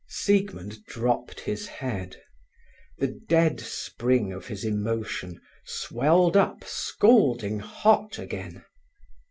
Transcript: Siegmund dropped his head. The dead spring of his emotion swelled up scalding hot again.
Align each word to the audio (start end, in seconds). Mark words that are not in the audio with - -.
Siegmund 0.09 0.83
dropped 0.85 1.41
his 1.41 1.67
head. 1.67 2.19
The 2.97 3.19
dead 3.29 3.59
spring 3.59 4.33
of 4.33 4.47
his 4.47 4.63
emotion 4.65 5.39
swelled 5.63 6.35
up 6.35 6.63
scalding 6.63 7.59
hot 7.59 8.17
again. 8.17 8.65